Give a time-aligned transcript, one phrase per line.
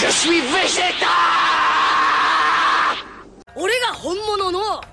[0.00, 1.08] Je suis végétal
[3.54, 4.84] 俺が本物の渦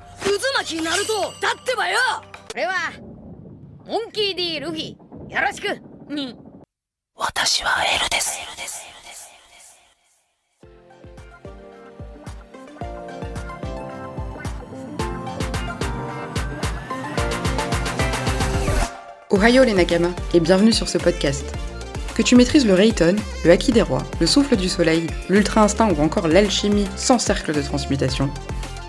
[0.57, 1.97] 巻きナルトだってばよ
[2.51, 2.73] これは
[3.85, 4.97] モンキー D ルフィよ
[5.41, 5.67] ろしく
[6.13, 6.35] に
[7.15, 8.37] 私はエルです。
[19.29, 21.66] Ohio les Nakama et bienvenue sur ce podcast.
[22.17, 25.91] Que tu maîtrises le Rayton, le Haki des Rois, le souffle du soleil, l'Ultra Instinct
[25.95, 28.31] ou encore l'alchimie sans cercle de transmutation,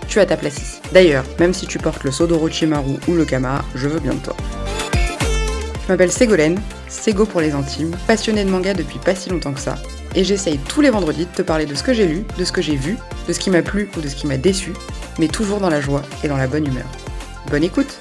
[0.07, 0.79] tu as ta place ici.
[0.93, 4.35] D'ailleurs, même si tu portes le Sodorochimaru ou le Kama, je veux bien de toi.
[5.83, 9.59] Je m'appelle Ségolène, Sego pour les intimes, passionnée de manga depuis pas si longtemps que
[9.59, 9.75] ça,
[10.15, 12.51] et j'essaye tous les vendredis de te parler de ce que j'ai lu, de ce
[12.51, 14.73] que j'ai vu, de ce qui m'a plu ou de ce qui m'a déçu,
[15.19, 16.87] mais toujours dans la joie et dans la bonne humeur.
[17.51, 17.99] Bonne écoute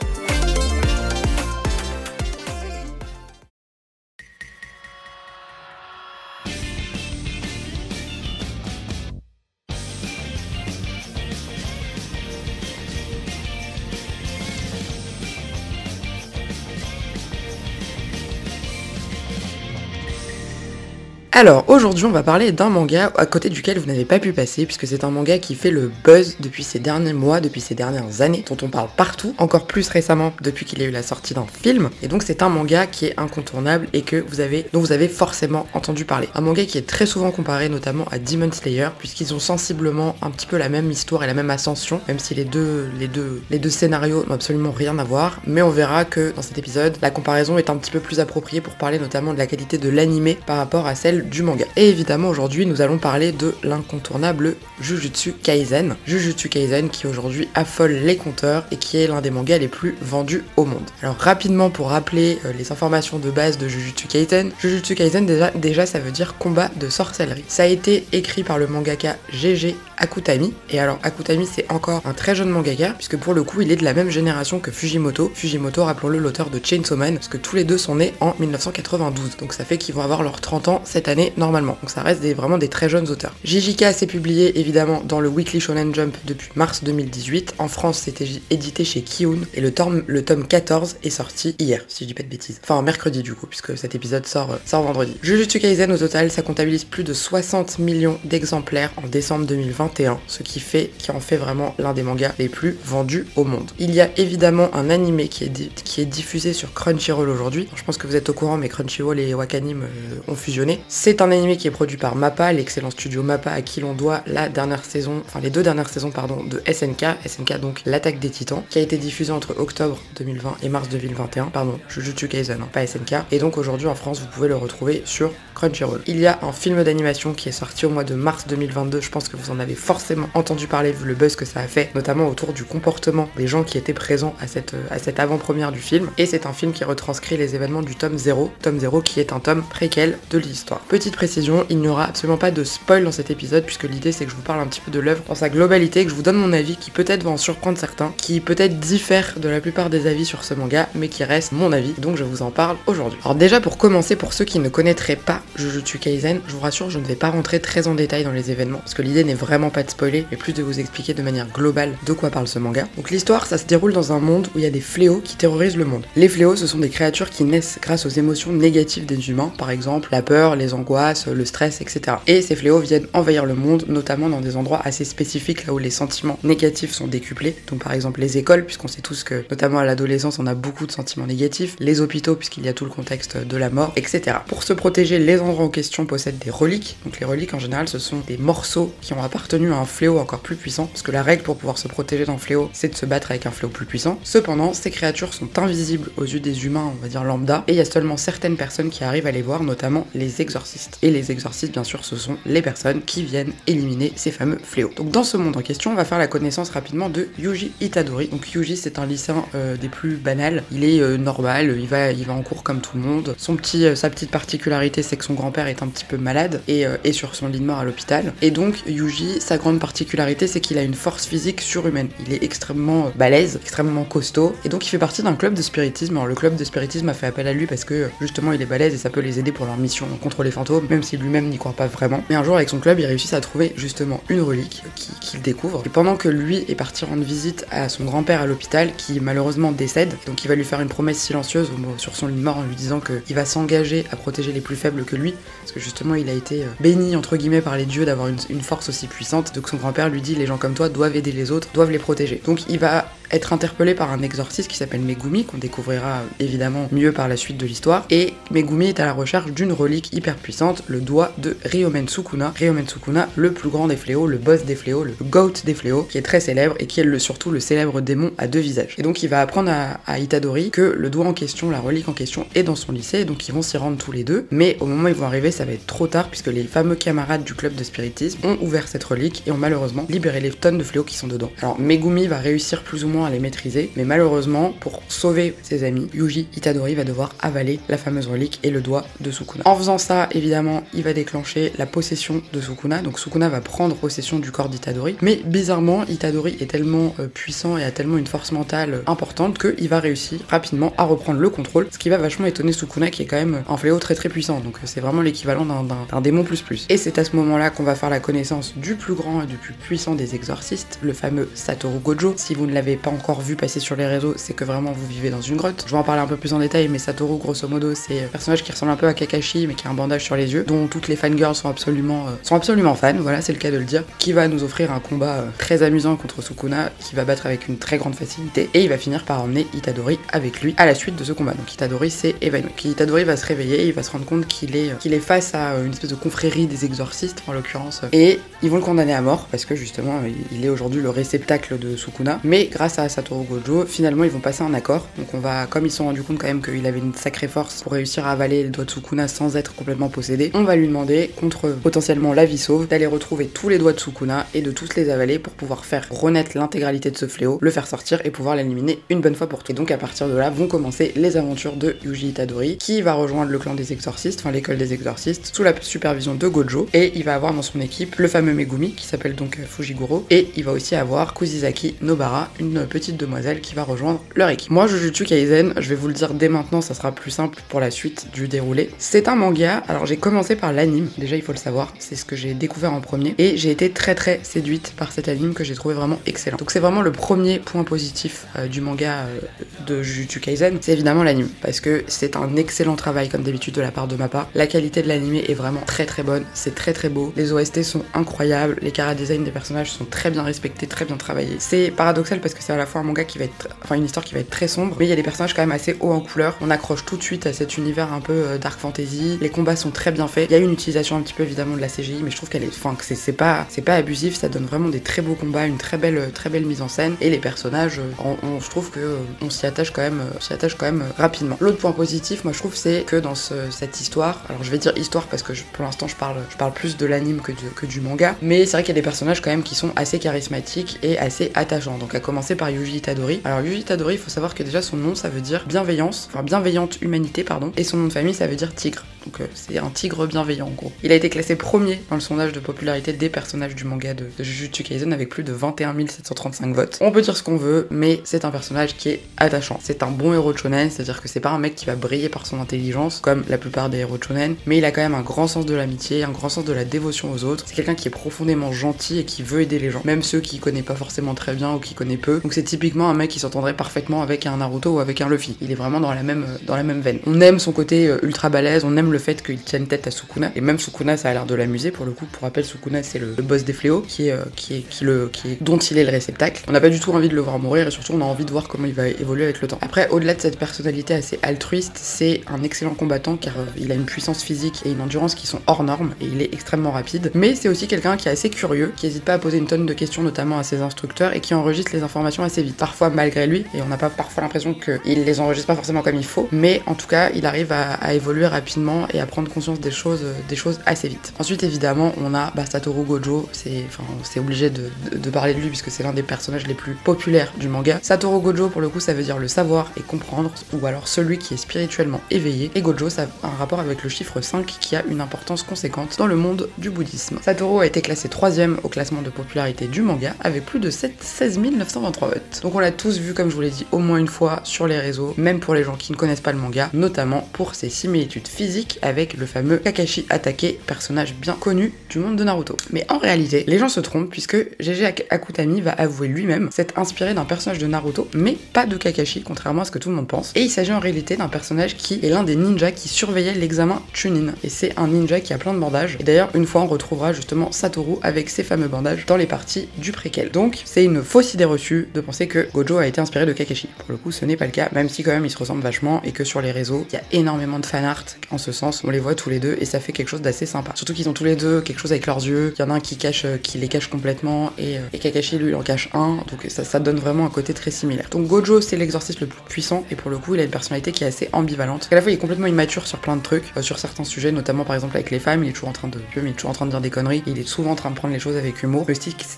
[21.41, 24.67] Alors aujourd'hui on va parler d'un manga à côté duquel vous n'avez pas pu passer
[24.67, 28.23] puisque c'est un manga qui fait le buzz depuis ces derniers mois, depuis ces dernières
[28.23, 31.35] années, dont on parle partout, encore plus récemment depuis qu'il y a eu la sortie
[31.35, 31.91] d'un film.
[32.03, 35.07] Et donc c'est un manga qui est incontournable et que vous avez, dont vous avez
[35.07, 36.29] forcément entendu parler.
[36.35, 40.33] Un manga qui est très souvent comparé notamment à Demon Slayer puisqu'ils ont sensiblement un
[40.33, 43.43] petit peu la même histoire et la même ascension, même si les deux, les deux,
[43.51, 45.41] les deux scénarios n'ont absolument rien à voir.
[45.47, 48.61] Mais on verra que dans cet épisode la comparaison est un petit peu plus appropriée
[48.61, 51.65] pour parler notamment de la qualité de l'animé par rapport à celle du manga.
[51.77, 55.97] Et évidemment aujourd'hui nous allons parler de l'incontournable Jujutsu Kaisen.
[56.07, 59.97] Jujutsu Kaisen qui aujourd'hui affole les compteurs et qui est l'un des mangas les plus
[60.01, 60.85] vendus au monde.
[61.03, 65.51] Alors rapidement pour rappeler euh, les informations de base de Jujutsu Kaisen, Jujutsu Kaisen déjà,
[65.53, 67.45] déjà ça veut dire combat de sorcellerie.
[67.49, 70.55] Ça a été écrit par le mangaka GG Akutami.
[70.71, 73.77] Et alors Akutami c'est encore un très jeune mangaka puisque pour le coup il est
[73.77, 75.31] de la même génération que Fujimoto.
[75.35, 79.37] Fujimoto rappelons-le l'auteur de Chainsaw Man parce que tous les deux sont nés en 1992.
[79.39, 81.77] Donc ça fait qu'ils vont avoir leurs 30 ans cette année normalement.
[81.81, 83.35] Donc ça reste des, vraiment des très jeunes auteurs.
[83.45, 87.55] JJK s'est publié évidemment dans le Weekly Shonen Jump depuis mars 2018.
[87.59, 91.85] En France c'était édité chez Kiun et le tome, le tome 14 est sorti hier
[91.89, 92.61] si je dis pas de bêtises.
[92.63, 95.17] Enfin mercredi du coup puisque cet épisode sort, euh, sort vendredi.
[95.23, 100.43] Jujutsu Kaisen au total ça comptabilise plus de 60 millions d'exemplaires en décembre 2021, ce
[100.43, 103.71] qui fait qui en fait vraiment l'un des mangas les plus vendus au monde.
[103.79, 107.69] Il y a évidemment un animé qui est, qui est diffusé sur Crunchyroll aujourd'hui.
[107.75, 110.81] Je pense que vous êtes au courant mais Crunchyroll et Wakanim euh, ont fusionné.
[111.09, 114.49] Un animé qui est produit par MAPPA, l'excellent studio MAPPA à qui l'on doit la
[114.49, 118.63] dernière saison, enfin les deux dernières saisons pardon de SNK, SNK donc l'attaque des titans,
[118.69, 122.87] qui a été diffusé entre octobre 2020 et mars 2021, pardon, Jujutsu Kaisen, hein, pas
[122.87, 126.03] SNK, et donc aujourd'hui en France vous pouvez le retrouver sur Crunchyroll.
[126.07, 129.11] Il y a un film d'animation qui est sorti au mois de mars 2022, je
[129.11, 131.91] pense que vous en avez forcément entendu parler vu le buzz que ça a fait,
[131.95, 135.81] notamment autour du comportement des gens qui étaient présents à cette, à cette avant-première du
[135.81, 139.21] film, et c'est un film qui retranscrit les événements du tome 0, tome 0 qui
[139.21, 140.81] est un tome préquel de l'histoire.
[140.99, 144.25] Petite précision, il n'y aura absolument pas de spoil dans cet épisode puisque l'idée c'est
[144.25, 146.25] que je vous parle un petit peu de l'œuvre dans sa globalité, que je vous
[146.25, 149.91] donne mon avis qui peut-être va en surprendre certains, qui peut-être diffère de la plupart
[149.91, 152.79] des avis sur ce manga, mais qui reste mon avis, donc je vous en parle
[152.89, 153.21] aujourd'hui.
[153.25, 156.91] Alors déjà pour commencer, pour ceux qui ne connaîtraient pas Jujutsu Kaisen, je vous rassure,
[156.91, 159.35] je ne vais pas rentrer très en détail dans les événements, parce que l'idée n'est
[159.35, 162.49] vraiment pas de spoiler, mais plus de vous expliquer de manière globale de quoi parle
[162.49, 162.89] ce manga.
[162.97, 165.37] Donc l'histoire, ça se déroule dans un monde où il y a des fléaux qui
[165.37, 166.07] terrorisent le monde.
[166.17, 169.71] Les fléaux, ce sont des créatures qui naissent grâce aux émotions négatives des humains, par
[169.71, 170.88] exemple la peur, les angoisses,
[171.27, 172.19] le stress, etc.
[172.27, 175.79] Et ces fléaux viennent envahir le monde, notamment dans des endroits assez spécifiques, là où
[175.79, 177.57] les sentiments négatifs sont décuplés.
[177.69, 180.87] Donc par exemple les écoles, puisqu'on sait tous que, notamment à l'adolescence, on a beaucoup
[180.87, 184.39] de sentiments négatifs, les hôpitaux, puisqu'il y a tout le contexte de la mort, etc.
[184.47, 186.97] Pour se protéger, les endroits en question possèdent des reliques.
[187.05, 190.19] Donc les reliques, en général, ce sont des morceaux qui ont appartenu à un fléau
[190.19, 192.97] encore plus puissant, parce que la règle pour pouvoir se protéger d'un fléau, c'est de
[192.97, 194.19] se battre avec un fléau plus puissant.
[194.25, 197.77] Cependant, ces créatures sont invisibles aux yeux des humains, on va dire lambda, et il
[197.77, 200.68] y a seulement certaines personnes qui arrivent à les voir, notamment les exorcistes.
[201.03, 204.91] Et les exorcistes, bien sûr, ce sont les personnes qui viennent éliminer ces fameux fléaux.
[204.97, 208.29] Donc dans ce monde en question, on va faire la connaissance rapidement de Yuji Itadori.
[208.29, 210.63] Donc Yuji, c'est un lycéen euh, des plus banals.
[210.73, 213.35] Il est euh, normal, il va, il va en cours comme tout le monde.
[213.39, 216.63] Son petit, euh, sa petite particularité, c'est que son grand-père est un petit peu malade
[216.69, 218.33] et est sur son lit de mort à l'hôpital.
[218.43, 222.09] Et donc Yuji, sa grande particularité, c'est qu'il a une force physique surhumaine.
[222.27, 226.17] Il est extrêmement balèze, extrêmement costaud, et donc il fait partie d'un club de spiritisme.
[226.17, 228.67] Alors le club de spiritisme a fait appel à lui parce que justement il est
[228.67, 230.51] balèze et ça peut les aider pour leur mission contre les
[230.89, 232.23] même si lui-même n'y croit pas vraiment.
[232.29, 234.83] Mais un jour, avec son club, ils réussissent à trouver justement une relique
[235.21, 235.83] qu'il découvre.
[235.87, 239.73] Et pendant que lui est parti rendre visite à son grand-père à l'hôpital, qui malheureusement
[239.73, 242.63] décède, donc il va lui faire une promesse silencieuse sur son lit de mort en
[242.63, 246.15] lui disant qu'il va s'engager à protéger les plus faibles que lui, parce que justement
[246.15, 249.07] il a été euh, béni entre guillemets par les dieux d'avoir une, une force aussi
[249.07, 249.55] puissante.
[249.55, 251.99] Donc son grand-père lui dit les gens comme toi doivent aider les autres, doivent les
[251.99, 252.41] protéger.
[252.45, 257.13] Donc il va être interpellé par un exorciste qui s'appelle Megumi, qu'on découvrira évidemment mieux
[257.13, 258.07] par la suite de l'histoire.
[258.11, 262.53] Et Megumi est à la recherche d'une relique hyper puissante, le doigt de Ryomen Sukuna.
[262.57, 266.05] Ryomen Sukuna, le plus grand des fléaux, le boss des fléaux, le goat des fléaux,
[266.05, 268.95] qui est très célèbre et qui est le, surtout le célèbre démon à deux visages.
[268.99, 272.13] Et donc il va apprendre à, Itadori que le doigt en question, la relique en
[272.13, 274.47] question, est dans son lycée, donc ils vont s'y rendre tous les deux.
[274.51, 276.97] Mais au moment où ils vont arriver, ça va être trop tard puisque les fameux
[276.97, 280.79] camarades du club de spiritisme ont ouvert cette relique et ont malheureusement libéré les tonnes
[280.79, 281.51] de fléaux qui sont dedans.
[281.59, 285.85] Alors Megumi va réussir plus ou moins à les maîtriser, mais malheureusement, pour sauver ses
[285.85, 289.63] amis, Yuji Itadori va devoir avaler la fameuse relique et le doigt de Sukuna.
[289.67, 293.97] En faisant ça, évidemment, il va déclencher la possession de Sukuna, donc Sukuna va prendre
[293.97, 298.27] possession du corps d'Itadori, mais bizarrement, Itadori est tellement euh, puissant et a tellement une
[298.27, 302.19] force mentale euh, importante qu'il va réussir rapidement à reprendre le contrôle, ce qui va
[302.19, 305.01] vachement étonner Sukuna qui est quand même un fléau très très puissant, donc euh, c'est
[305.01, 306.87] vraiment l'équivalent d'un démon plus plus.
[306.89, 309.57] Et c'est à ce moment-là qu'on va faire la connaissance du plus grand et du
[309.57, 312.35] plus puissant des exorcistes, le fameux Satoru Gojo.
[312.37, 315.07] Si vous ne l'avez pas encore vu passer sur les réseaux, c'est que vraiment vous
[315.07, 315.85] vivez dans une grotte.
[315.87, 318.29] Je vais en parler un peu plus en détail, mais Satoru, grosso modo, c'est un
[318.29, 320.65] personnage qui ressemble un peu à Kakashi, mais qui a un bandage sur les yeux,
[320.67, 323.77] dont toutes les fangirls sont absolument, euh, sont absolument fans, voilà, c'est le cas de
[323.77, 327.25] le dire, qui va nous offrir un combat euh, très amusant contre Sukuna, qui va
[327.25, 330.75] battre avec une très grande facilité, et il va finir par emmener Itadori avec lui
[330.77, 331.53] à la suite de ce combat.
[331.53, 332.73] Donc Itadori s'est évanoui.
[332.85, 335.55] Itadori va se réveiller, il va se rendre compte qu'il est, euh, qu'il est face
[335.55, 339.21] à une espèce de confrérie des exorcistes, en l'occurrence, et ils vont le condamner à
[339.21, 340.21] mort, parce que justement,
[340.53, 344.41] il est aujourd'hui le réceptacle de Sukuna, mais grâce à Satoru Gojo, finalement, ils vont
[344.41, 345.07] passer un accord.
[345.17, 347.49] Donc on va, comme ils se sont rendus compte quand même qu'il avait une sacrée
[347.49, 350.75] force pour réussir à avaler le doigt de Sukuna sans être complètement possédé, on va
[350.75, 354.63] lui demander, contre potentiellement la vie sauve, d'aller retrouver tous les doigts de Sukuna et
[354.63, 358.21] de tous les avaler pour pouvoir faire renaître l'intégralité de ce fléau, le faire sortir
[358.25, 359.77] et pouvoir l'éliminer une bonne fois pour toutes.
[359.77, 363.51] Donc à partir de là vont commencer les aventures de Yuji Itadori, qui va rejoindre
[363.51, 367.25] le clan des exorcistes, enfin l'école des exorcistes, sous la supervision de Gojo, et il
[367.25, 370.73] va avoir dans son équipe le fameux Megumi, qui s'appelle donc Fujiguro, et il va
[370.73, 374.71] aussi avoir Kuzizaki Nobara, une petite demoiselle qui va rejoindre leur équipe.
[374.71, 377.81] Moi, Jujutsu Kaisen, je vais vous le dire dès maintenant, ça sera plus simple pour
[377.81, 378.91] la suite du déroulé.
[378.99, 382.25] C'est un manga, alors j'ai commencé par l'anime, déjà il faut le savoir, c'est ce
[382.25, 385.65] que j'ai découvert en premier, et j'ai été très très séduite par cet anime que
[385.65, 386.57] j'ai trouvé vraiment excellent.
[386.57, 389.41] Donc c'est vraiment le premier point positif euh, du manga euh,
[389.87, 393.81] de Jujutsu Kaisen, c'est évidemment l'anime, parce que c'est un excellent travail comme d'habitude de
[393.81, 394.49] la part de ma part.
[394.55, 397.83] La qualité de l'anime est vraiment très très bonne, c'est très très beau, les OST
[397.83, 401.57] sont incroyables, les cara design des personnages sont très bien respectés, très bien travaillés.
[401.59, 404.25] C'est paradoxal parce que c'est la fois un manga qui va être, enfin une histoire
[404.25, 406.13] qui va être très sombre, mais il y a des personnages quand même assez hauts
[406.13, 406.57] en couleur.
[406.61, 409.39] On accroche tout de suite à cet univers un peu euh, dark fantasy.
[409.41, 410.49] Les combats sont très bien faits.
[410.51, 412.49] Il y a une utilisation un petit peu évidemment de la CGI, mais je trouve
[412.49, 414.37] qu'elle est, enfin que c'est pas, c'est pas abusif.
[414.37, 417.17] Ça donne vraiment des très beaux combats, une très belle, très belle mise en scène.
[417.21, 420.53] Et les personnages, euh, on, je trouve que euh, on s'y attache quand même, s'y
[420.53, 421.57] attache quand même rapidement.
[421.61, 424.93] L'autre point positif, moi je trouve, c'est que dans cette histoire, alors je vais dire
[424.97, 428.01] histoire parce que pour l'instant je parle, je parle plus de l'anime que, que du
[428.01, 430.99] manga, mais c'est vrai qu'il y a des personnages quand même qui sont assez charismatiques
[431.03, 431.99] et assez attachants.
[431.99, 433.41] Donc à commencer par Yuji Itadori.
[433.45, 436.43] Alors Yuji Itadori, il faut savoir que déjà son nom ça veut dire bienveillance, enfin
[436.43, 439.05] bienveillante humanité pardon, et son nom de famille ça veut dire tigre.
[439.29, 440.91] Donc euh, c'est un tigre bienveillant en gros.
[441.03, 444.25] Il a été classé premier dans le sondage de popularité des personnages du manga de,
[444.39, 446.99] Jujutsu Kaisen avec plus de 21 735 votes.
[447.03, 449.79] On peut dire ce qu'on veut, mais c'est un personnage qui est attachant.
[449.83, 452.31] C'est un bon héros de shonen, c'est-à-dire que c'est pas un mec qui va briller
[452.31, 455.15] par son intelligence comme la plupart des héros de shonen, mais il a quand même
[455.15, 457.65] un grand sens de l'amitié, un grand sens de la dévotion aux autres.
[457.67, 460.59] C'est quelqu'un qui est profondément gentil et qui veut aider les gens, même ceux qui
[460.59, 462.41] connaît pas forcément très bien ou qui connaît peu.
[462.41, 465.59] Donc c'est typiquement un mec qui s'entendrait parfaitement avec un Naruto ou avec un Luffy.
[465.61, 467.19] Il est vraiment dans la même, dans la même veine.
[467.27, 470.11] On aime son côté euh, ultra balèze, on aime le fait qu'il tienne tête à
[470.11, 470.51] Sukuna.
[470.57, 472.27] Et même Sukuna, ça a l'air de l'amuser pour le coup.
[472.27, 475.29] Pour rappel, Sukuna, c'est le, boss des fléaux qui est, euh, qui est, qui le,
[475.33, 476.63] qui est, dont il est le réceptacle.
[476.69, 478.45] On n'a pas du tout envie de le voir mourir et surtout on a envie
[478.45, 479.79] de voir comment il va évoluer avec le temps.
[479.81, 483.95] Après, au-delà de cette personnalité assez altruiste, c'est un excellent combattant car euh, il a
[483.95, 487.31] une puissance physique et une endurance qui sont hors normes et il est extrêmement rapide.
[487.35, 489.87] Mais c'est aussi quelqu'un qui est assez curieux, qui n'hésite pas à poser une tonne
[489.87, 492.77] de questions, notamment à ses instructeurs, et qui enregistre les informations assez vite.
[492.77, 496.17] Parfois malgré lui, et on n'a pas parfois l'impression qu'il les enregistre pas forcément comme
[496.17, 499.81] il faut, mais en tout cas, il arrive à, évoluer rapidement et à prendre conscience
[499.81, 501.33] des choses, des choses assez vite.
[501.39, 504.05] Ensuite, évidemment, on a Satoru Gojo, c'est enfin,
[504.37, 507.69] obligé de, de, parler de lui puisque c'est l'un des personnages les plus populaires du
[507.69, 507.99] manga.
[508.03, 511.39] Satoru Gojo, pour le coup, ça veut dire le savoir et comprendre, ou alors celui
[511.39, 512.71] qui est spirituellement éveillé.
[512.75, 516.17] Et Gojo, ça a un rapport avec le chiffre 5 qui a une importance conséquente
[516.19, 517.39] dans le monde du bouddhisme.
[517.43, 521.15] Satoru a été classé troisième au classement de popularité du manga avec plus de 7,
[521.21, 522.61] 16 923 votes.
[522.63, 524.87] Donc on l'a tous vu, comme je vous l'ai dit, au moins une fois sur
[524.87, 527.91] les réseaux, même pour les gens qui ne connaissent pas le manga, notamment pour ses
[527.91, 532.77] similitudes physiques avec le fameux Kakashi Atake, personnage bien connu du monde de Naruto.
[532.91, 537.35] Mais en réalité, les gens se trompent puisque GG Akutami va avouer lui-même s'être inspiré
[537.35, 540.29] d'un personnage de Naruto, mais pas de Kakashi, contrairement à ce que tout le monde
[540.29, 540.53] pense.
[540.55, 544.03] Et il s'agit en réalité d'un personnage qui est l'un des ninjas qui surveillait l'examen
[544.13, 544.55] Chunin.
[544.65, 546.17] Et c'est un ninja qui a plein de bandages.
[546.21, 549.89] Et d'ailleurs, une fois, on retrouvera justement Satoru avec ses fameux bandages dans les parties
[549.99, 550.51] du préquel.
[550.51, 553.89] Donc, c'est une fausse idée reçue de penser que Gojo a été inspiré de Kakashi.
[553.99, 555.83] Pour le coup, ce n'est pas le cas, même si quand même ils se ressemblent
[555.83, 558.73] vachement et que sur les réseaux, il y a énormément de fan art en ce
[558.83, 560.93] On les voit tous les deux et ça fait quelque chose d'assez sympa.
[560.95, 562.75] Surtout qu'ils ont tous les deux quelque chose avec leurs yeux.
[562.79, 565.19] Il y en a un qui cache, euh, qui les cache complètement et, euh, et
[565.19, 566.37] Kakashi lui en cache un.
[566.51, 568.29] Donc ça, ça donne vraiment un côté très similaire.
[568.31, 571.13] Donc Gojo c'est l'exorciste le plus puissant et pour le coup il a une personnalité
[571.13, 572.09] qui est assez ambivalente.
[572.11, 574.53] À la fois il est complètement immature sur plein de trucs, euh, sur certains sujets,
[574.53, 576.71] notamment par exemple avec les femmes, il est toujours en train de, il est toujours
[576.71, 577.43] en train de dire des conneries.
[577.47, 579.07] Il est souvent en train de prendre les choses avec humour.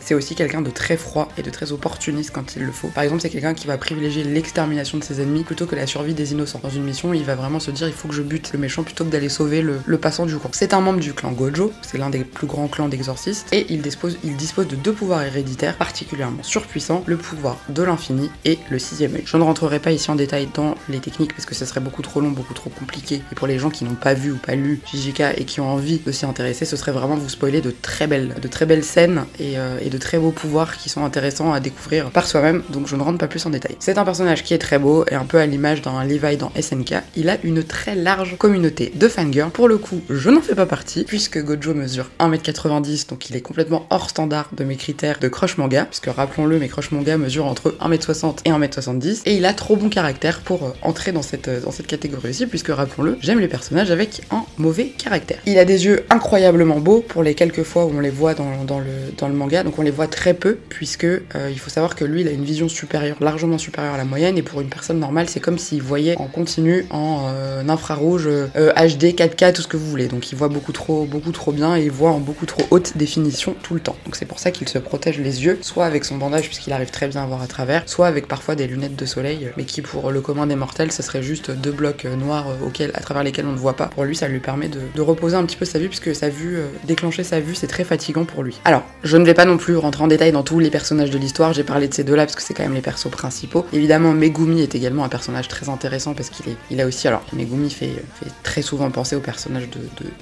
[0.00, 2.88] C'est aussi quelqu'un de très froid et de très opportuniste quand il le faut.
[2.88, 6.14] Par exemple c'est quelqu'un qui va privilégier l'extermination de ses ennemis plutôt que la survie
[6.14, 6.60] des innocents.
[6.62, 8.82] Dans une mission il va vraiment se dire il faut que je bute le méchant
[8.82, 10.50] plutôt que d'aller sauver le, passant du coin.
[10.52, 13.83] C'est un membre du clan Gojo, c'est l'un des plus grands clans d'exorcistes et il
[13.83, 18.79] dispose, il dispose de deux pouvoirs héréditaires particulièrement surpuissants, le pouvoir de l'infini et le
[18.79, 19.23] sixième œil.
[19.26, 22.02] Je ne rentrerai pas ici en détail dans les techniques parce que ça serait beaucoup
[22.02, 23.23] trop long, beaucoup trop compliqué.
[23.31, 25.69] Et pour les gens qui n'ont pas vu ou pas lu JJK et qui ont
[25.69, 28.85] envie de s'y intéresser, ce serait vraiment vous spoiler de très belles, de très belles
[28.85, 32.62] scènes euh, et de très beaux pouvoirs qui sont intéressants à découvrir par soi-même.
[32.71, 33.76] Donc je ne rentre pas plus en détail.
[33.79, 36.52] C'est un personnage qui est très beau et un peu à l'image d'un Levi dans
[36.61, 36.95] SNK.
[37.17, 39.50] Il a une très large communauté de fangirls.
[39.50, 43.40] Pour le coup, je n'en fais pas partie puisque Gojo mesure 1m90, donc il est
[43.40, 47.47] complètement hors standard de mes critères de crush manga, puisque rappelons-le, mes crush manga mesurent
[47.47, 51.49] entre 1m60 et 1m70, et il a trop bon caractère pour euh, entrer dans cette,
[51.49, 55.38] euh, dans cette catégorie aussi, puisque rappelons-le, j'aime les personnages avec un mauvais caractère.
[55.47, 58.64] Il a des yeux incroyablement beaux pour les quelques fois où on les voit dans,
[58.64, 61.71] dans, le, dans le manga, donc on les voit très peu, puisque euh, il faut
[61.71, 64.61] savoir que lui, il a une vision supérieure, largement supérieure à la moyenne, et pour
[64.61, 67.30] une personne normale, c'est comme s'il voyait en continu en
[67.71, 70.09] infrarouge, euh, HD, 4K, tout ce que vous voulez.
[70.09, 72.97] Donc il voit beaucoup trop, beaucoup trop bien et il voit en beaucoup trop haute
[72.97, 73.97] définition tout le temps.
[74.04, 76.90] Donc c'est pour ça qu'il se protège les yeux, soit avec son bandage puisqu'il arrive
[76.90, 79.82] très bien à voir à travers, soit avec parfois des lunettes de soleil, mais qui
[79.82, 83.23] pour le commun des mortels, ce serait juste deux blocs euh, noirs auxquels, à travers
[83.23, 83.87] lesquels on ne voit pas.
[83.87, 86.28] Pour lui, ça lui permet de, de reposer un petit peu sa vue puisque sa
[86.28, 88.61] vue, déclencher sa vue, c'est très fatigant pour lui.
[88.64, 91.18] Alors, je ne vais pas non plus rentrer en détail dans tous les personnages de
[91.18, 93.66] l'histoire, j'ai parlé de ces deux-là parce que c'est quand même les persos principaux.
[93.73, 97.23] Évidemment, Megumi est également un personnage très intéressant parce qu'il est, il a aussi, alors
[97.32, 99.68] Megumi fait, fait très penser au personnage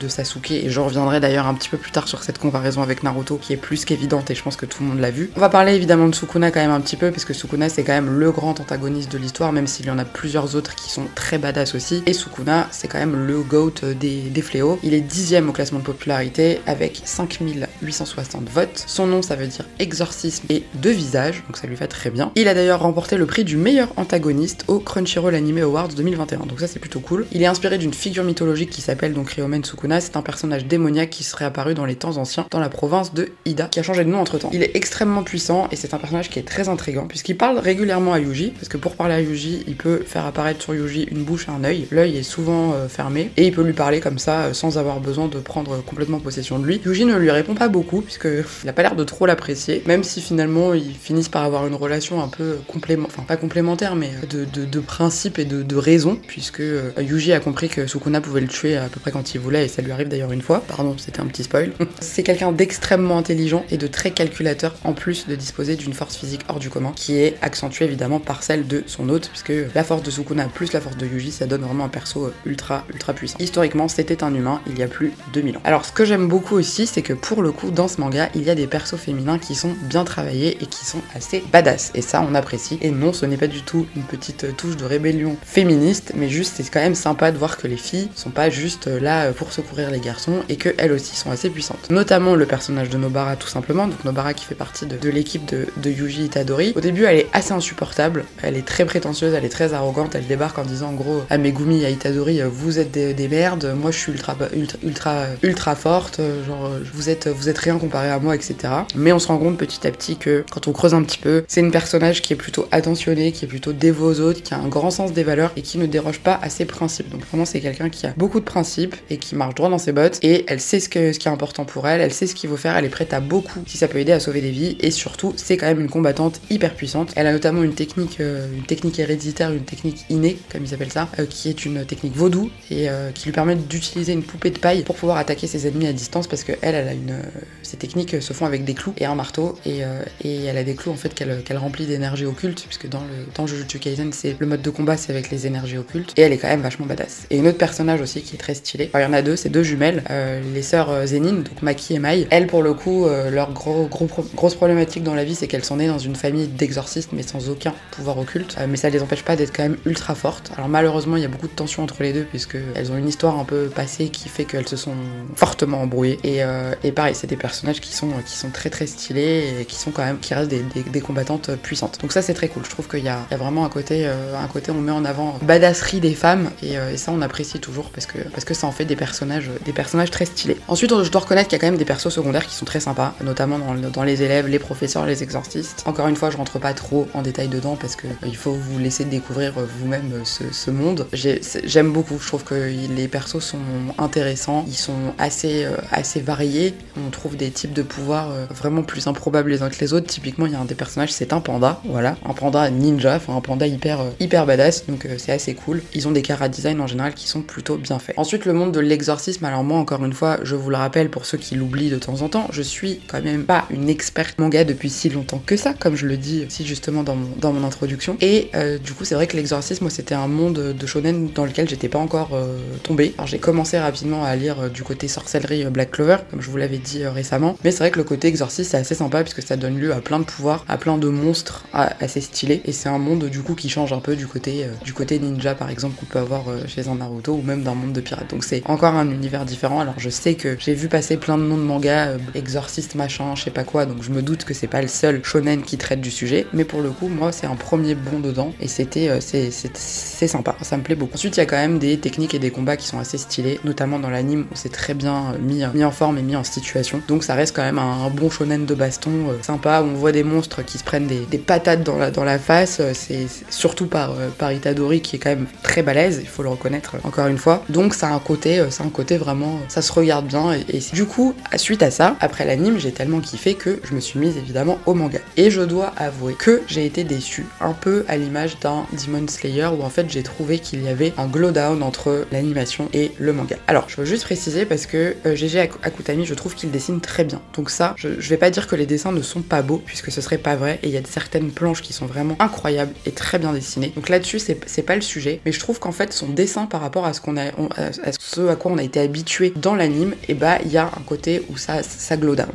[0.00, 3.02] de Sasuke et je reviendrai d'ailleurs un petit peu plus tard sur cette comparaison avec
[3.02, 5.30] Naruto qui est plus qu'évidente et je pense que tout le monde l'a vu.
[5.36, 7.84] On va parler évidemment de Sukuna quand même un petit peu parce que Sukuna c'est
[7.84, 10.90] quand même le grand antagoniste de l'histoire même s'il y en a plusieurs autres qui
[10.90, 14.78] sont très badass aussi et Sukuna c'est quand même le GOAT des, des fléaux.
[14.82, 18.84] Il est dixième au classement de popularité avec 5860 votes.
[18.86, 22.32] Son nom ça veut dire exorcisme et deux visages donc ça lui va très bien.
[22.34, 26.60] Il a d'ailleurs remporté le prix du meilleur antagoniste au Crunchyroll Anime Awards 2021 donc
[26.60, 27.26] ça c'est plutôt cool.
[27.32, 31.10] Il est inspiré d'une figure mythologique qui s'appelle donc Ryomen Sukuna, c'est un personnage démoniaque
[31.10, 34.04] qui serait apparu dans les temps anciens dans la province de Ida, qui a changé
[34.04, 34.50] de nom entre temps.
[34.52, 38.12] Il est extrêmement puissant et c'est un personnage qui est très intrigant puisqu'il parle régulièrement
[38.12, 41.22] à Yuji, parce que pour parler à Yuji, il peut faire apparaître sur Yuji une
[41.22, 41.86] bouche et un œil.
[41.90, 45.00] L'œil est souvent euh, fermé et il peut lui parler comme ça euh, sans avoir
[45.00, 46.80] besoin de prendre complètement possession de lui.
[46.84, 48.28] Yuji ne lui répond pas beaucoup puisque
[48.64, 51.74] il a pas l'air de trop l'apprécier, même si finalement ils finissent par avoir une
[51.74, 56.18] relation un peu complémentaire, enfin pas complémentaire, mais de, de, principe et de, de raison,
[56.26, 59.40] puisque euh, Yuji a compris que Sukuna pouvait le tuer à peu près quand il
[59.40, 60.62] voulait et ça lui arrive d'ailleurs une fois.
[60.66, 61.72] Pardon, c'était un petit spoil.
[62.00, 66.42] c'est quelqu'un d'extrêmement intelligent et de très calculateur en plus de disposer d'une force physique
[66.48, 70.02] hors du commun qui est accentuée évidemment par celle de son hôte puisque la force
[70.02, 73.38] de Sukuna plus la force de Yuji ça donne vraiment un perso ultra ultra puissant.
[73.40, 75.60] Historiquement c'était un humain il y a plus de 2000 ans.
[75.64, 78.42] Alors ce que j'aime beaucoup aussi c'est que pour le coup dans ce manga il
[78.42, 82.02] y a des persos féminins qui sont bien travaillés et qui sont assez badass et
[82.02, 85.36] ça on apprécie et non ce n'est pas du tout une petite touche de rébellion
[85.42, 88.86] féministe mais juste c'est quand même sympa de voir que les filles sont pas juste
[88.86, 91.90] là pour secourir les garçons et que elles aussi sont assez puissantes.
[91.90, 95.90] Notamment le personnage de Nobara tout simplement, donc Nobara qui fait partie de, l'équipe de,
[95.90, 96.72] Yuji Itadori.
[96.76, 100.26] Au début elle est assez insupportable, elle est très prétentieuse, elle est très arrogante, elle
[100.26, 103.90] débarque en disant en gros à Megumi à Itadori vous êtes des, des, merdes, moi
[103.90, 108.18] je suis ultra ultra ultra, ultra forte, genre vous êtes vous êtes rien comparé à
[108.18, 108.56] moi etc.
[108.94, 111.44] Mais on se rend compte petit à petit que quand on creuse un petit peu,
[111.48, 114.58] c'est une personnage qui est plutôt attentionnée, qui est plutôt dévot aux autres, qui a
[114.58, 117.08] un grand sens des valeurs et qui ne déroge pas à ses principes.
[117.10, 119.92] Donc vraiment c'est quelqu'un qui a beaucoup de principes et qui marche droit dans ses
[119.92, 122.56] bottes et elle sait ce, qui est important pour elle, elle sait ce qu'il faut
[122.56, 124.90] faire, elle est prête à beaucoup si ça peut aider à sauver des vies et
[124.90, 127.12] surtout c'est quand même une combattante hyper puissante.
[127.16, 130.92] Elle a notamment une technique, euh, une technique héréditaire, une technique innée comme ils appellent
[130.92, 134.50] ça, euh, qui est une technique vaudou et euh, qui lui permet d'utiliser une poupée
[134.50, 137.18] de paille pour pouvoir attaquer ses ennemis à distance parce que elle, a une,
[137.62, 139.80] ces techniques se font avec des clous et un marteau et,
[140.24, 143.46] elle a des clous en fait qu'elle qu remplit d'énergie occulte puisque dans le dans
[143.46, 146.38] Jujutsu Kaisen c'est le mode de combat c'est avec les énergies occultes et elle est
[146.38, 147.26] quand même vachement badass.
[147.30, 148.90] Et une autre personnage aussi qui est très stylé.
[148.94, 151.94] il y en a deux, c'est deux jumelles, euh, les sœurs euh, Zénine, donc Maki
[151.94, 152.26] et Mai.
[152.30, 153.88] Elles, pour le coup, euh, leur gros,
[154.34, 157.48] grosse problématique dans la vie, c'est qu'elles sont nées dans une famille d'exorcistes, mais sans
[157.48, 158.56] aucun pouvoir occulte.
[158.68, 160.50] Mais ça les empêche pas d'être quand même ultra fortes.
[160.56, 163.08] Alors malheureusement, il y a beaucoup de tensions entre les deux, puisque elles ont une
[163.08, 164.94] histoire un peu passée qui fait qu'elles se sont
[165.34, 166.18] fortement embrouillées.
[166.24, 169.90] Et, pareil, c'est des personnages qui sont, qui sont très très stylés et qui sont
[169.90, 171.98] quand même, qui restent des, combattantes puissantes.
[172.00, 172.64] Donc ça, c'est très cool.
[172.64, 176.00] Je trouve qu'il y a, vraiment un côté, un côté, on met en avant badasserie
[176.00, 178.96] des femmes, et ça, on apprécie toujours parce que, parce que ça en fait des
[178.96, 180.56] personnages, des personnages très stylés.
[180.68, 182.80] Ensuite, je dois reconnaître qu'il y a quand même des persos secondaires qui sont très
[182.80, 185.82] sympas, notamment dans, dans les élèves, les professeurs, les exorcistes.
[185.86, 188.52] Encore une fois, je rentre pas trop en détail dedans parce que euh, il faut
[188.52, 191.06] vous laisser découvrir euh, vous-même euh, ce, monde.
[191.12, 193.58] J'aime beaucoup, je trouve que les persos sont
[193.96, 196.74] intéressants, ils sont assez, assez variés.
[196.96, 200.06] On trouve des types de pouvoirs vraiment plus improbables les uns que les autres.
[200.06, 203.34] Typiquement, il y a un des personnages, c'est un panda, voilà, un panda ninja, enfin
[203.34, 205.82] un panda hyper, hyper badass, donc c'est assez cool.
[205.94, 208.18] Ils ont des cara design en général qui sont plutôt bien faits.
[208.18, 211.24] Ensuite, le monde de l'exorcisme, alors moi, encore une fois, je vous le rappelle pour
[211.24, 214.64] ceux qui l'oublient de temps en temps, je suis quand même pas une experte manga
[214.64, 217.64] depuis si longtemps que ça, comme je le dis si justement dans mon, dans mon
[217.64, 218.16] introduction.
[218.20, 221.68] Et euh, du coup, c'est vrai que l'exorcisme, c'était un monde de shonen dans lequel
[221.68, 223.14] j'étais pas encore euh, tombée.
[223.18, 226.56] Alors, j'ai commencé rapidement à lire euh, du côté sorcellerie Black Clover, comme je vous
[226.56, 227.56] l'avais dit récemment.
[227.64, 230.00] Mais c'est vrai que le côté exorciste, c'est assez sympa puisque ça donne lieu à
[230.00, 232.62] plein de pouvoirs, à plein de monstres assez stylés.
[232.64, 235.54] Et c'est un monde du coup qui change un peu du côté, du côté ninja
[235.54, 238.30] par exemple qu'on peut avoir chez un Naruto ou même monde de pirates.
[238.30, 239.80] Donc c'est encore un univers différent.
[239.80, 243.34] Alors je sais que j'ai vu passer plein de noms de mangas, euh, exorciste machin,
[243.34, 245.78] je sais pas quoi, donc je me doute que c'est pas le seul shonen qui
[245.78, 246.46] traite du sujet.
[246.52, 250.56] Mais pour le coup, moi c'est un premier bond dedans et c'était euh, c'est sympa,
[250.62, 251.14] ça me plaît beaucoup.
[251.14, 253.60] Ensuite, il y a quand même des techniques et des combats qui sont assez stylés,
[253.64, 256.44] notamment dans l'anime où c'est très bien euh, mis, mis en forme et mis en
[256.44, 257.00] situation.
[257.08, 260.12] Donc ça reste quand même un, bon shonen de baston euh, sympa où on voit
[260.12, 262.80] des monstres qui se prennent des, des patates dans la, dans la face.
[262.94, 266.96] C'est surtout par, par Itadori qui est quand même très balèze, il faut le reconnaître
[267.04, 267.57] encore une fois.
[267.68, 270.52] Donc ça a un côté, euh, un côté vraiment, euh, ça se regarde bien.
[270.52, 274.18] Et, du coup, suite à ça, après l'anime, j'ai tellement kiffé que je me suis
[274.18, 275.18] mise évidemment au manga.
[275.36, 279.66] Et je dois avouer que j'ai été déçue, un peu à l'image d'un Demon Slayer
[279.78, 283.32] où en fait j'ai trouvé qu'il y avait un glow down entre l'animation et le
[283.32, 283.56] manga.
[283.66, 287.00] Alors, je veux juste préciser parce que euh, GG Ak- Akutami, je trouve qu'il dessine
[287.00, 287.40] très bien.
[287.56, 290.10] Donc ça, je, je vais pas dire que les dessins ne sont pas beaux puisque
[290.10, 293.10] ce serait pas vrai et il y a certaines planches qui sont vraiment incroyables et
[293.10, 293.92] très bien dessinées.
[293.96, 297.04] Donc là-dessus, c'est pas le sujet, mais je trouve qu'en fait son dessin par rapport
[297.06, 300.14] à ce qu'on a, à à ce à quoi on a été habitué dans l'anime,
[300.28, 302.48] et bah il y a un côté où ça ça glow down.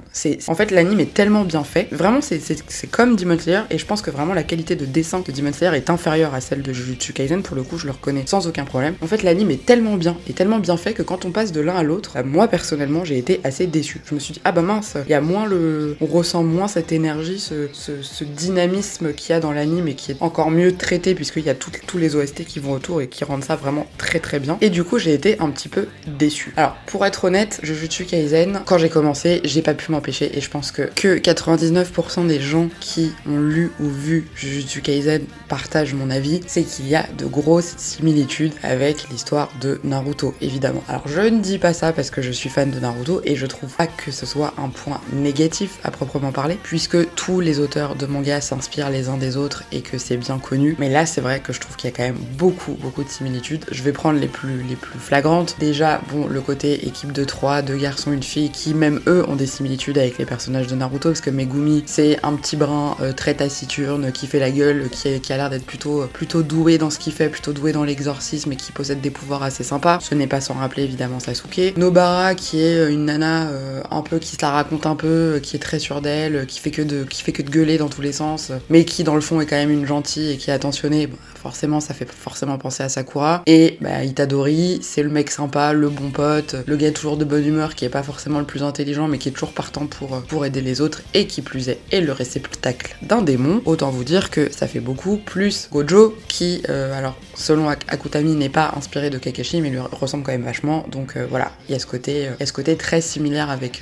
[0.48, 4.02] En fait l'anime est tellement bien fait, vraiment c'est comme Demon Slayer et je pense
[4.02, 7.14] que vraiment la qualité de dessin de Demon Slayer est inférieure à celle de Jujutsu
[7.14, 8.96] Kaisen pour le coup, je le reconnais sans aucun problème.
[9.02, 11.62] En fait l'anime est tellement bien et tellement bien fait que quand on passe de
[11.62, 14.02] l'un à l'autre, bah, moi personnellement j'ai été assez déçu.
[14.06, 16.68] Je me suis dit ah bah mince, il y a moins le, on ressent moins
[16.68, 20.76] cette énergie, ce, ce- dynamisme qu'il y a dans l'anime et qui est encore mieux
[20.76, 23.86] traité puisqu'il y a tous les OST qui vont autour et qui rendent ça vraiment
[23.98, 24.58] très très bien.
[24.74, 26.54] Du coup j'ai été un petit peu déçu.
[26.58, 30.50] Alors pour être honnête, Jujutsu Kaisen, quand j'ai commencé, j'ai pas pu m'empêcher et je
[30.50, 36.10] pense que que 99% des gens qui ont lu ou vu Jujutsu Kaisen partagent mon
[36.10, 40.84] avis, c'est qu'il y a de grosses similitudes avec l'histoire de Naruto, évidemment.
[40.90, 43.46] Alors je ne dis pas ça parce que je suis fan de Naruto et je
[43.46, 47.96] trouve pas que ce soit un point négatif à proprement parler, puisque tous les auteurs
[47.96, 50.76] de manga s'inspirent les uns des autres et que c'est bien connu.
[50.80, 53.10] Mais là, c'est vrai que je trouve qu'il y a quand même beaucoup, beaucoup de
[53.10, 53.66] similitudes.
[53.72, 55.56] Je vais prendre les plus, les plus flagrantes.
[55.60, 59.36] Déjà, bon, le côté équipe de trois, deux garçons, une fille, qui même eux ont
[59.36, 63.14] des similitudes avec les personnages de Naruto, parce que Megumi, c'est un petit brin euh,
[63.14, 67.00] très taciturne, qui fait la gueule, qui, a l'air d'être plutôt, plutôt doué dans ce
[67.00, 70.00] qu'il fait, plutôt doué dans l'exorcisme et qui possède des pouvoirs assez sympas.
[70.02, 71.76] Ce n'est pas sans rappeler évidemment Sasuke.
[71.78, 75.08] Nobara, qui est euh, une nana euh, un peu qui se la raconte un peu,
[75.08, 77.50] euh, qui est très sûre d'elle, euh, qui fait que de, qui fait que de
[77.50, 79.86] gueuler dans tous les sens, euh, mais qui dans le fond est quand même une
[79.86, 81.10] gentille et qui est attentionnée.
[81.44, 83.44] Forcément, ça fait forcément penser à Sakura.
[83.46, 87.46] Et bah, Itadori, c'est le mec sympa, le bon pote, le gars toujours de bonne
[87.46, 90.44] humeur, qui est pas forcément le plus intelligent, mais qui est toujours partant pour, euh,
[90.46, 93.62] aider les autres, et qui plus est, est le réceptacle d'un démon.
[93.66, 98.36] Autant vous dire que ça fait beaucoup, plus Gojo, qui, euh, alors, selon Ak- Akutami,
[98.36, 100.86] n'est pas inspiré de Kakashi, mais lui ressemble quand même vachement.
[100.92, 103.82] Donc euh, voilà, il y a ce côté, y a ce côté très similaire avec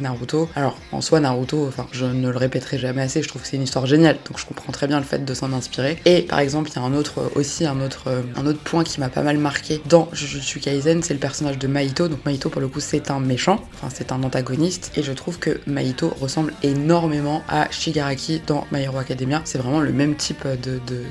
[0.00, 0.48] Naruto.
[0.54, 3.56] Alors, en soi, Naruto, enfin, je ne le répéterai jamais assez, je trouve que c'est
[3.56, 5.98] une histoire géniale, donc je comprends très bien le fait de s'en inspirer.
[6.04, 8.60] Et par exemple, il y a un autre, euh, aussi un autre, euh, un autre
[8.60, 12.08] point qui m'a pas mal marqué dans Jujutsu Kaisen, c'est le personnage de Maito.
[12.08, 15.38] Donc Maito, pour le coup, c'est un méchant, enfin, c'est un antagoniste, et je trouve
[15.38, 19.42] que Maito ressemble énormément à Shigaraki dans My Hero Academia.
[19.44, 21.02] C'est vraiment le même type de, de,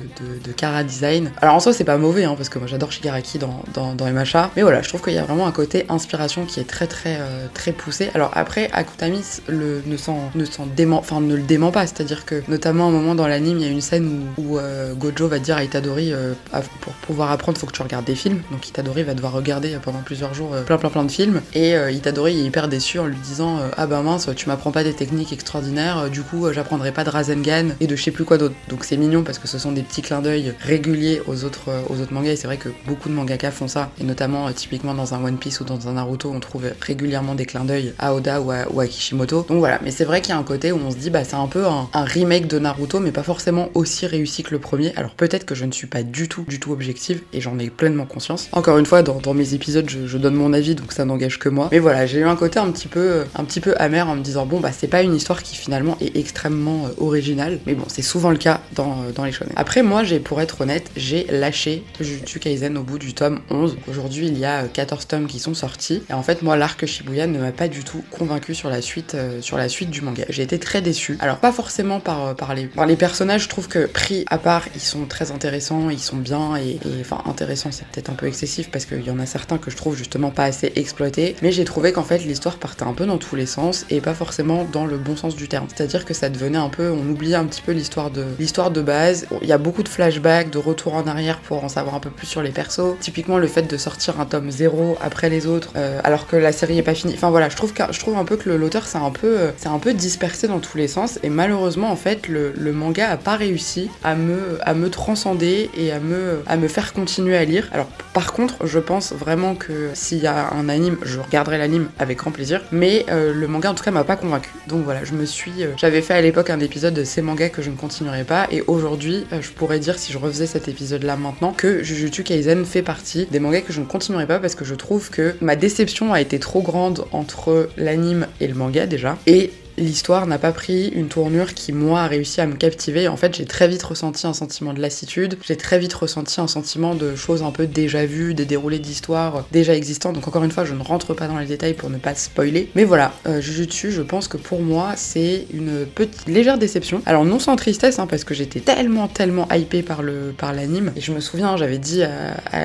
[0.44, 1.30] de, cara design.
[1.42, 4.10] Alors en soi, c'est pas mauvais, hein, parce que moi j'adore Shigaraki dans, dans, dans
[4.10, 6.86] MHA, mais voilà, je trouve qu'il y a vraiment un côté inspiration qui est très
[6.86, 8.10] très euh, très poussé.
[8.14, 10.30] Alors après, Akutami le, ne s'en
[10.76, 13.64] dément, enfin ne le dément pas, c'est-à-dire que notamment à un moment dans l'anime, il
[13.64, 14.58] y a une scène où,
[14.94, 16.34] Gojo Va dire à Itadori euh,
[16.80, 18.42] pour pouvoir apprendre, faut que tu regardes des films.
[18.50, 21.40] Donc Itadori va devoir regarder pendant plusieurs jours euh, plein plein plein de films.
[21.54, 24.84] Et euh, Itadori est hyper déçu en lui disant ah bah mince, tu m'apprends pas
[24.84, 28.38] des techniques extraordinaires, du coup j'apprendrai pas de Rasengan et de je sais plus quoi
[28.38, 28.54] d'autre.
[28.68, 32.00] Donc c'est mignon parce que ce sont des petits clins d'œil réguliers aux autres aux
[32.00, 32.32] autres mangas.
[32.32, 33.90] Et c'est vrai que beaucoup de mangaka font ça.
[34.00, 37.46] Et notamment typiquement dans un One Piece ou dans un Naruto, on trouve régulièrement des
[37.46, 39.46] clins d'œil à Oda ou à, Kishimoto.
[39.48, 41.24] Donc voilà, mais c'est vrai qu'il y a un côté où on se dit bah
[41.24, 44.92] c'est un peu un remake de Naruto, mais pas forcément aussi réussi que le premier.
[44.96, 47.70] Alors peut-être que je ne suis pas du tout, du tout objective et j'en ai
[47.70, 48.48] pleinement conscience.
[48.52, 51.68] Encore une fois, dans, mes épisodes, je, donne mon avis, donc ça n'engage que moi.
[51.72, 54.22] Mais voilà, j'ai eu un côté un petit peu, un petit peu amer en me
[54.22, 57.84] disant bon bah c'est pas une histoire qui finalement est extrêmement euh, originale, mais bon
[57.88, 59.52] c'est souvent le cas dans, euh, dans les shonen.
[59.56, 63.76] Après moi, j'ai pour être honnête, j'ai lâché Jujutsu Kaisen au bout du tome 11.
[63.88, 66.84] Aujourd'hui, il y a euh, 14 tomes qui sont sortis et en fait moi l'arc
[66.84, 70.00] Shibuya ne m'a pas du tout convaincu sur la suite, euh, sur la suite du
[70.00, 70.24] manga.
[70.28, 71.16] J'ai été très déçue.
[71.20, 74.38] Alors pas forcément par, euh, par les, par les personnages, je trouve que pris à
[74.38, 78.26] part, ils sont très intéressants, ils sont bien et, enfin intéressants c'est peut-être un peu
[78.26, 81.52] excessif parce qu'il y en a certains que je trouve justement pas assez exploités, mais
[81.52, 84.64] j'ai trouvé qu'en fait l'histoire partait un peu dans tous les sens et pas forcément
[84.64, 85.66] dans le bon sens du terme.
[85.74, 88.82] C'est-à-dire que ça devenait un peu, on oubliait un petit peu l'histoire de l'histoire de
[88.82, 89.26] base.
[89.42, 92.10] Il y a beaucoup de flashbacks, de retours en arrière pour en savoir un peu
[92.10, 92.96] plus sur les persos.
[93.00, 96.52] Typiquement le fait de sortir un tome 0 après les autres, euh, alors que la
[96.52, 97.14] série est pas finie.
[97.14, 99.68] Enfin voilà, je trouve je trouve un peu que l'auteur c'est un peu euh, c'est
[99.68, 103.16] un peu dispersé dans tous les sens et malheureusement en fait le, le manga a
[103.16, 107.44] pas réussi à me à me transcender et à me à me faire continuer à
[107.44, 107.68] lire.
[107.72, 111.88] Alors par contre, je pense vraiment que s'il y a un anime, je regarderai l'anime
[111.98, 114.50] avec grand plaisir, mais euh, le manga en tout cas m'a pas convaincu.
[114.68, 117.48] Donc voilà, je me suis euh, j'avais fait à l'époque un épisode de ces mangas
[117.48, 120.68] que je ne continuerai pas et aujourd'hui, euh, je pourrais dire si je refaisais cet
[120.68, 124.38] épisode là maintenant que Jujutsu Kaisen fait partie des mangas que je ne continuerai pas
[124.38, 128.54] parce que je trouve que ma déception a été trop grande entre l'anime et le
[128.54, 132.54] manga déjà et l'histoire n'a pas pris une tournure qui, moi, a réussi à me
[132.54, 133.08] captiver.
[133.08, 136.46] En fait, j'ai très vite ressenti un sentiment de lassitude, j'ai très vite ressenti un
[136.46, 140.12] sentiment de choses un peu déjà vues, des déroulés d'histoires déjà existants.
[140.12, 142.70] Donc, encore une fois, je ne rentre pas dans les détails pour ne pas spoiler.
[142.74, 147.02] Mais voilà, euh, Jujutsu, je pense que pour moi, c'est une petite légère déception.
[147.06, 150.92] Alors, non sans tristesse, hein, parce que j'étais tellement, tellement hypée par le par l'anime.
[150.96, 152.02] Et je me souviens, j'avais dit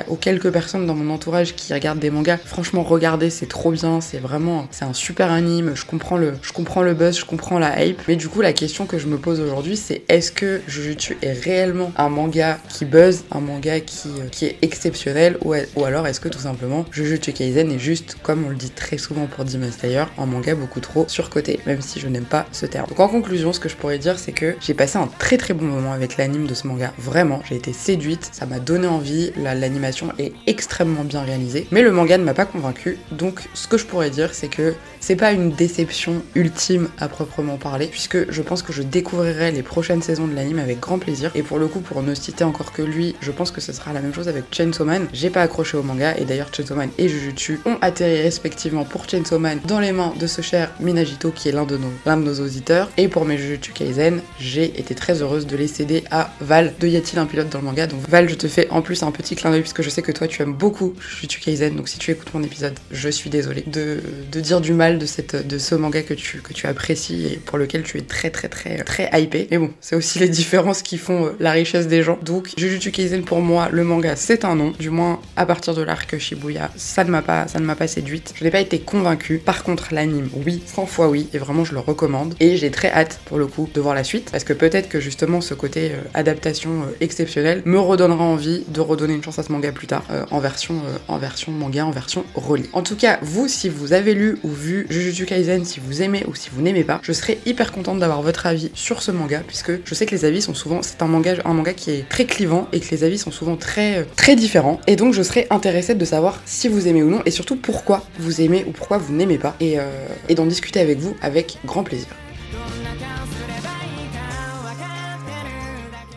[0.08, 4.02] aux quelques personnes dans mon entourage qui regardent des mangas, franchement, regardez, c'est trop bien,
[4.02, 5.72] c'est vraiment, c'est un super anime.
[5.76, 8.02] Je comprends le, je comprends le je comprends la hype.
[8.08, 11.34] Mais du coup, la question que je me pose aujourd'hui, c'est est-ce que Jujutsu est
[11.34, 16.08] réellement un manga qui buzz, un manga qui, euh, qui est exceptionnel, ou, ou alors
[16.08, 19.46] est-ce que tout simplement Jujutsu Kaisen est juste, comme on le dit très souvent pour
[19.46, 22.88] Demon Slayer, un manga beaucoup trop surcoté, même si je n'aime pas ce terme.
[22.88, 25.54] Donc en conclusion, ce que je pourrais dire, c'est que j'ai passé un très très
[25.54, 26.94] bon moment avec l'anime de ce manga.
[26.98, 31.82] Vraiment, j'ai été séduite, ça m'a donné envie, la- l'animation est extrêmement bien réalisée, mais
[31.82, 32.98] le manga ne m'a pas convaincu.
[33.12, 37.58] Donc ce que je pourrais dire, c'est que c'est pas une déception ultime à proprement
[37.58, 41.32] parler, puisque je pense que je découvrirai les prochaines saisons de l'anime avec grand plaisir.
[41.36, 43.94] Et pour le coup, pour ne citer encore que lui, je pense que ce sera
[43.94, 45.08] la même chose avec Chainsaw Man.
[45.14, 49.08] J'ai pas accroché au manga, et d'ailleurs Chainsaw Man et Jujutsu ont atterri respectivement pour
[49.10, 52.18] Chainsaw Man dans les mains de ce cher Minagito qui est l'un de nos, l'un
[52.18, 52.90] de nos auditeurs.
[52.98, 56.88] Et pour mes Jujutsu Kaisen, j'ai été très heureuse de les céder à Val de
[56.88, 59.12] Y a-t-il un pilote dans le manga Donc Val, je te fais en plus un
[59.12, 61.76] petit clin d'œil puisque je sais que toi tu aimes beaucoup Jujutsu Kaisen.
[61.76, 64.00] Donc si tu écoutes mon épisode, je suis désolée de,
[64.32, 67.36] de dire du mal de, cette, de ce manga que tu, que tu apprécies et
[67.38, 69.48] pour lequel tu es très très très très hypé.
[69.52, 72.18] Mais bon, c'est aussi les différences qui font euh, la richesse des gens.
[72.24, 74.72] Donc Jujutsu Kaisen pour moi, le manga c'est un nom.
[74.80, 77.88] Du moins à partir de l'arc Shibuya, ça ne m'a pas, ça ne m'a pas
[77.88, 78.34] séduite.
[78.36, 79.40] Je n'ai pas été convaincue.
[79.40, 82.36] Par contre l'anime, oui, 100 fois oui, et vraiment je le recommande.
[82.40, 85.02] Et j'ai très hâte pour le coup de voir la suite parce que peut-être que
[85.02, 89.44] justement ce côté euh, adaptation euh, exceptionnelle me redonnera envie de redonner une chance à
[89.44, 92.70] ce manga plus tard en version en version manga, en version relis.
[92.74, 96.24] En tout cas, vous si vous avez lu ou vu Jujutsu Kaisen, si vous aimez
[96.28, 96.69] ou si vous n'aimez
[97.02, 100.26] je serais hyper contente d'avoir votre avis sur ce manga puisque je sais que les
[100.26, 103.04] avis sont souvent c'est un manga un manga qui est très clivant et que les
[103.04, 106.68] avis sont souvent très euh, très différents et donc je serais intéressée de savoir si
[106.68, 109.80] vous aimez ou non et surtout pourquoi vous aimez ou pourquoi vous n'aimez pas et,
[109.80, 112.08] euh, et d'en discuter avec vous avec grand plaisir.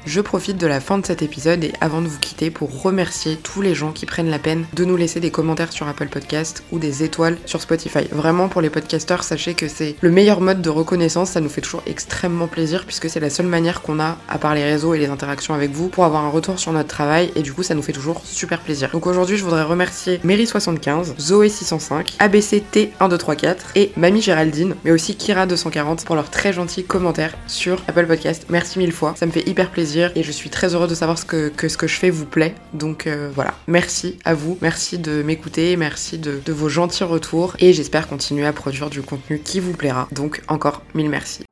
[0.05, 3.37] Je profite de la fin de cet épisode et avant de vous quitter pour remercier
[3.37, 6.65] tous les gens qui prennent la peine de nous laisser des commentaires sur Apple Podcast
[6.73, 8.09] ou des étoiles sur Spotify.
[8.11, 11.61] Vraiment pour les podcasteurs, sachez que c'est le meilleur mode de reconnaissance, ça nous fait
[11.61, 14.99] toujours extrêmement plaisir puisque c'est la seule manière qu'on a à part les réseaux et
[14.99, 17.77] les interactions avec vous pour avoir un retour sur notre travail et du coup ça
[17.77, 18.91] nous fait toujours super plaisir.
[18.91, 26.17] Donc aujourd'hui je voudrais remercier Mary75, Zoé605, ABCT1234 et Mamie Géraldine, mais aussi Kira240 pour
[26.17, 28.47] leurs très gentils commentaires sur Apple Podcast.
[28.49, 29.71] Merci mille fois, ça me fait hyper
[30.15, 32.55] et je suis très heureuse de savoir ce que, ce que je fais vous plaît.
[32.75, 37.73] Donc euh, voilà, merci à vous, merci de m'écouter, merci de vos gentils retours et
[37.73, 40.09] j'espère continuer à produire du contenu qui vous plaira.
[40.13, 41.45] Donc encore mille merci.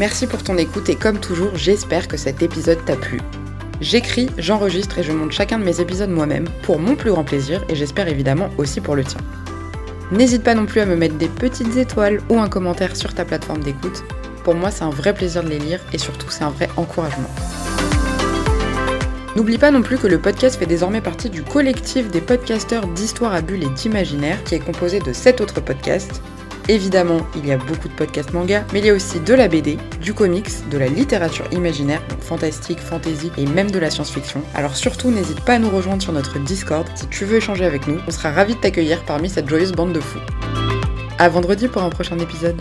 [0.00, 3.20] Merci pour ton écoute et comme toujours, j'espère que cet épisode t'a plu.
[3.82, 7.62] J'écris, j'enregistre et je monte chacun de mes épisodes moi-même pour mon plus grand plaisir
[7.68, 9.20] et j'espère évidemment aussi pour le tien.
[10.10, 13.26] N'hésite pas non plus à me mettre des petites étoiles ou un commentaire sur ta
[13.26, 14.02] plateforme d'écoute.
[14.42, 17.30] Pour moi, c'est un vrai plaisir de les lire et surtout, c'est un vrai encouragement.
[19.36, 23.34] N'oublie pas non plus que le podcast fait désormais partie du collectif des podcasteurs d'histoire
[23.34, 26.22] à bulles et d'imaginaire qui est composé de 7 autres podcasts.
[26.68, 29.48] Évidemment, il y a beaucoup de podcasts manga, mais il y a aussi de la
[29.48, 34.42] BD, du comics, de la littérature imaginaire, donc fantastique, fantasy et même de la science-fiction.
[34.54, 37.86] Alors surtout, n'hésite pas à nous rejoindre sur notre Discord si tu veux échanger avec
[37.86, 37.98] nous.
[38.06, 40.20] On sera ravis de t'accueillir parmi cette joyeuse bande de fous.
[41.18, 42.60] À vendredi pour un prochain épisode.